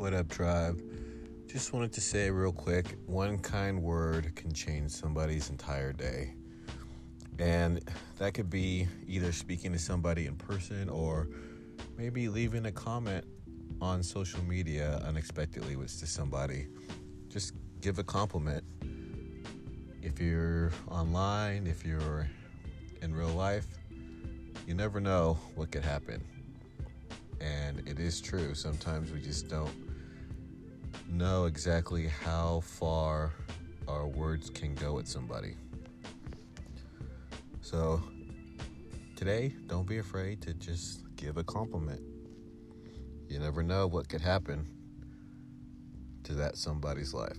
[0.00, 0.80] What up, tribe?
[1.46, 6.32] Just wanted to say real quick one kind word can change somebody's entire day.
[7.38, 7.82] And
[8.16, 11.28] that could be either speaking to somebody in person or
[11.98, 13.26] maybe leaving a comment
[13.82, 16.68] on social media unexpectedly with to somebody.
[17.28, 18.64] Just give a compliment.
[20.00, 22.26] If you're online, if you're
[23.02, 23.66] in real life,
[24.66, 26.24] you never know what could happen.
[27.38, 28.54] And it is true.
[28.54, 29.89] Sometimes we just don't
[31.08, 33.32] know exactly how far
[33.88, 35.54] our words can go with somebody.
[37.60, 38.02] So,
[39.16, 42.00] today, don't be afraid to just give a compliment.
[43.28, 44.66] You never know what could happen
[46.24, 47.38] to that somebody's life.